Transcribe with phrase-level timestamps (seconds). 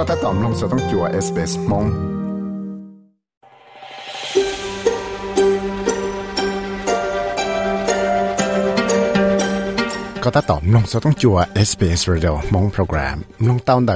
[0.00, 1.86] ็ถ้าตอมลงสต้องจัวเอสเปสมง
[10.22, 11.38] ก็ถ้าตอมลงสต้องจัว
[11.68, 13.18] SBS Radio มงโปรแกรม
[13.48, 13.86] ลงตาวน์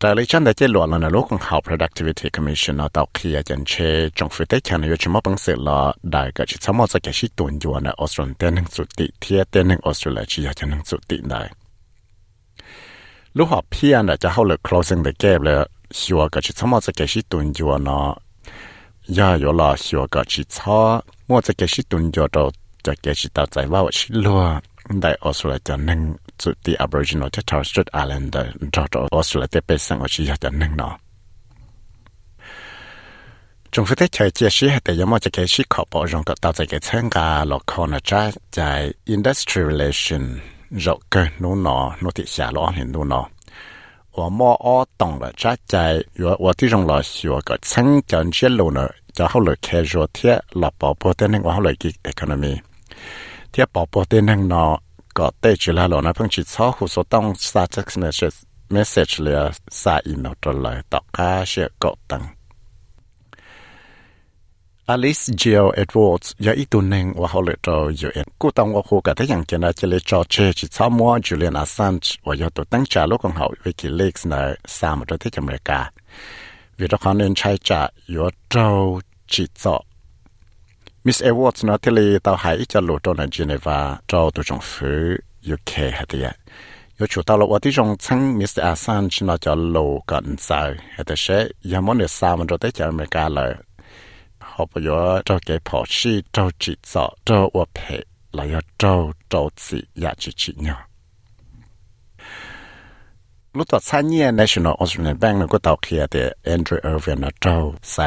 [0.00, 3.72] แต่ลิชันได้เจหลวดแล้วนโลกของเขา productivity commission เราตอกขีดยจันเช
[4.18, 5.78] จงฟิเตแคนอยู่ชิมอปังเสร็จละ
[6.12, 11.40] ได้ก็ชิสมอสแกชิตัวอยู่ในออสเตรเลียหนึ่งสุติเทียเตนหนึ่งออสเตรเลียชิยาจันหนึ่งสุติได้
[13.36, 15.54] ลูกหอบเพียนจะเข้าเลย closing the gap เลย
[16.00, 17.98] ชัวก็ชิสมอสแกชิตัวอยู่นะ
[19.16, 20.80] ยาอยู่ละชัวก็ชิชอ
[21.28, 22.42] มอสแกชิตัวอยู่เรา
[22.84, 24.42] จะแกชิตัาใจว่าชิลัว
[25.00, 26.00] ได้ออสเตรเลียจันหนึ่ง
[26.37, 30.97] 能做啲 Aboriginal 即 Torres Strait Island 的，找到 Australia 啲北上我是要就能咯。
[33.71, 43.27] 政府的财解释系第一么就嘅是确保让个到这个参加落可能在在 industry relation 肉嘅努诺努啲下落嚟努诺。
[44.11, 52.61] 我摸我懂了，这在我我这种老师我个曾讲接路呢，就后来开着贴老宝宝的那我后来给 economy，
[53.51, 54.79] 贴宝宝的那呢个
[55.18, 58.36] có tê chỉ là lỗ nó phong chỉ cho hồ số tông sa text message
[58.70, 62.26] message là sa email trả lời tỏ cá sẽ có tăng
[64.86, 69.14] Alice Jill Edwards ya itu neng wa hole to UN ku tong wa khu ka
[69.14, 72.84] ta yang chena chele cho che chi cha mo Julian Assange và ya to tang
[72.88, 75.90] trả lúc còn hau WikiLeaks này leaks một sam to te america
[76.76, 79.80] vì đó khó nên trai trả yếu trâu chỉ cho
[81.06, 83.78] Miss Edwards นะที่เราทำให้จะลดตัวในเจนีวา
[84.10, 88.06] จะตั落啊，啲仲称
[88.38, 90.02] Miss Asan 之呢，就路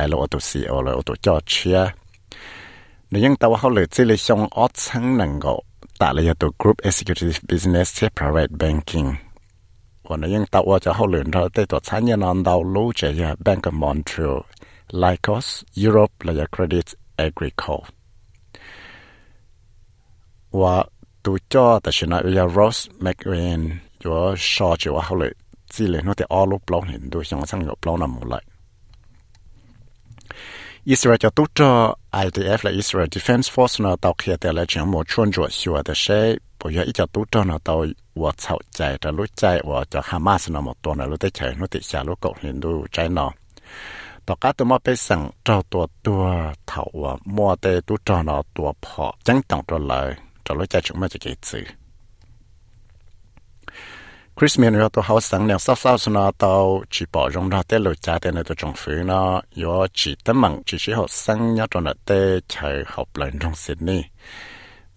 [0.07, 1.40] 了我都洗บ了，我都叫
[1.74, 1.91] ย
[3.12, 5.55] นี่ยังแต่ว่าเขาเลยที่เลยชงออดชั้งนังก็
[5.99, 9.09] แต่เลยตัว Group Executive Business ที่ Private Banking
[10.09, 14.39] วันนี้ยังแต่ว่าจะเขาเลยเราได้ตัว参议นอนดาวรู้จะย Bank of Montreal
[15.03, 15.47] Lycos
[15.84, 16.87] Europe และ Credit
[17.27, 17.84] Agricole
[20.61, 20.77] ว่า
[21.25, 23.65] ตัวจอแต่ชนะวิยา Ross McWayne
[24.00, 24.12] อยู่
[24.53, 25.33] ชอจีว่าเขาเลย
[25.72, 28.43] จีเลยนู่นแต่ออลูปล้อเห็นดูยังสั่งอยู่ปล้อนำหมดเลย
[30.90, 31.59] อิสราเอลจะตุจ
[32.14, 36.19] ไอดีเอฟและอิสราเอลดิฟเอนซ์ฟอร์สนะตอกเขียแต่ละจังหวัดชวนจวดชัวแต่ใช้
[36.59, 37.75] ปอยอีจะตุจอนะตอ
[38.19, 43.28] วัวเฉาใจแต่รู้ใจว่าจะฮามาสนะหมดตัวนรู้ได้ใจรู้ติชาลูกกดเห็นดูใจนอ
[44.28, 46.24] ต่อการตัวมาไปสั่งเจ้าตัวตัว
[46.68, 50.08] เถาว่ามัวเตตุจอนะตัวพอจังต้องตัวเลย
[50.46, 51.66] จะรู้ใจชุกมาจะเกิดสื่อ
[54.41, 57.50] Chris mình rồi tôi học sáng liền sau sau sau nó, tao chỉ bỏ rong
[57.50, 59.41] ra tới lối cha tới này tôi trồng phứ nó.
[59.63, 63.31] Yo, chỉ tấm mặn, chỉ chỉ học sáng nhớ trong này tới chạy học lại
[63.40, 64.03] trong Sydney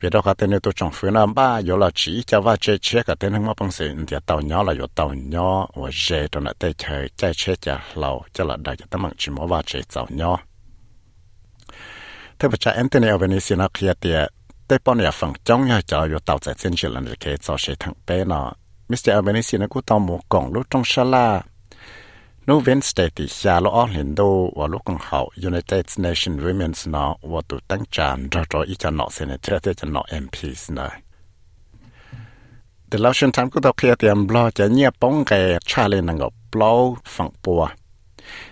[0.01, 2.57] vì đó cái tên nơi tôi trồng phứ nó, ba, yo là chỉ cho va
[2.61, 5.69] chơi chơi cái tên không có bằng sự thì tàu nhỏ là yo tàu nhỏ
[5.75, 9.03] và dễ trong này tới chạy chạy chơi chả lâu cho là đại cho tấm
[9.03, 10.39] mặn chỉ mỗi va chơi tàu nhỏ
[12.39, 14.29] thế bây giờ anh Anthony Albanese nó kia tiệt
[14.69, 17.59] tới bao nhiêu phần trong nhà cho yo tàu chạy trên chỉ này cái tàu
[17.59, 18.53] sẽ thằng bé nó.
[18.91, 21.29] มิสเตอร์อัลเบนิสีนะกูต้องหมูกล่องลูกจงชลา
[22.45, 24.29] โนเวนสเตติชาลอเห็นดู
[24.59, 30.89] ว่าลูกของเขา United Nations Women's นะว่าตัวตั้งจานรอรออีจะนอเซนเตอร์เตจะนอเอ็มพีสนะ
[32.89, 35.33] แต่เราเชิญทำกูต้องเคลียร์เตรียมบลอจะเงียบป้องแก
[35.71, 36.73] ชาเลยนังกับบลอ
[37.15, 37.63] ฝั่งปัว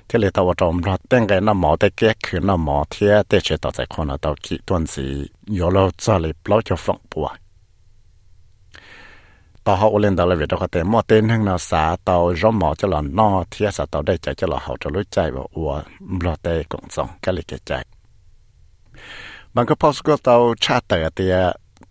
[0.06, 5.06] เทเลตาวจอมรอดแต่งไงน้าหมอได้แก้คืนน้าหมอเทียเตชต่อใจคนเราตอคิดต้นสี
[5.58, 7.26] ยอเราจะเลยบลอจะฝั่งปัว
[9.65, 15.71] ต่อเขาเล่นตลอดเวลาแต่มอเต้นทั้งนาสาเตาร่มหมอจะหล่อนนอเทียสาเตาได้ใจจะหล่อเขาจะรู้ใจว่าอัว
[16.19, 17.71] บลอเต้กงสองก็เลยเกใจ
[19.53, 21.35] บางก็พอสก็เตาชาเตอเตีย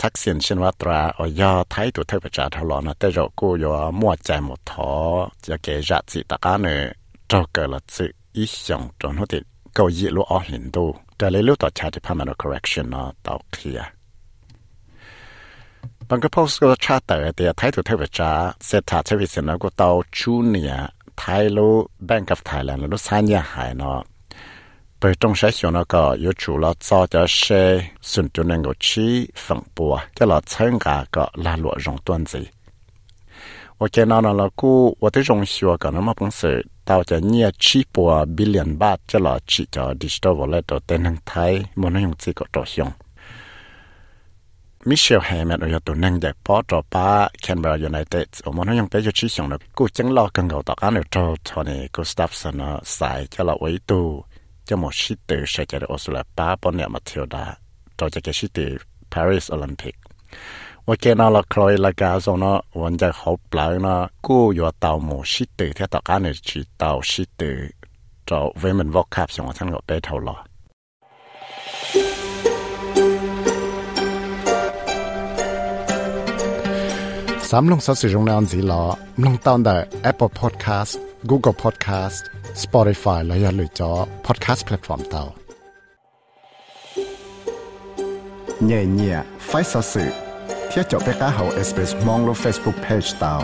[0.02, 4.90] ทักษิณชินวัตราอ๋อยาไทยตัวเทพจ่าทลอนะแต่เรากูอยู่มั่วใจหมดท้อ
[5.46, 6.68] จะเกจัดสิตะการเน
[7.28, 9.38] เราเกิดละสิอีสองจนหัวติ
[9.74, 10.84] เกายีรู้อ๋อเห็นดู
[11.16, 13.80] แต่เลยรู้ต่อชาติพัฒนา correction นะเตาเคลีย
[16.10, 18.30] บางก็พอสก็ชาเตอเดียไทยตัวเทวจ้า
[18.66, 18.92] เศรษฐ
[44.89, 47.07] มิเชลแฮมันอยู่ตัวนึงแต่พอจอป้า
[47.41, 54.07] แคนเบรายูไนเต็ดโอมันยังเปอยู่ชี้ส่งนะกูจังรอกันเก่าต่อกันเดี๋ยวจอทอนี่กูสตัฟสนอสายจะเราไว้ตัว
[54.67, 57.45] จะหมดชิตเตอร์ใช้จะออสเตรเลียป้าปนเนี่ยมาเทียวได้
[57.97, 58.81] จอจะเกชิตเตอร์
[59.11, 59.95] ปารีสโอลิมปิก
[60.87, 63.95] ว่าเกน่าละคลอยละกาโซนะวันจะเขาปล่านะ
[64.25, 67.69] กูอยู่เตาหมูชิตเตอร์ที่ต่อกันเนี่ชีเตาชิตเตอร์
[68.29, 70.50] จะเวมันวอกคาบส่งทั้งหมดไปเท่าไหร่
[77.53, 78.83] สามลงสัสิรงนันสีลอ
[79.25, 79.77] ลงตอนได้
[80.12, 80.94] Apple Podcast
[81.30, 82.19] Google Podcast
[82.63, 83.92] Spotify และอย่าลืมจอ
[84.25, 85.24] Podcast Platform เตา
[88.65, 89.18] เนี่ยเนี่ย
[89.48, 90.06] ไฟสัสิ
[90.71, 93.36] thiết cho bé cá hậu SBS mong lo Facebook page เตา